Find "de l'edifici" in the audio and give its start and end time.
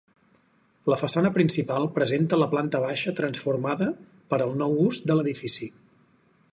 5.11-5.71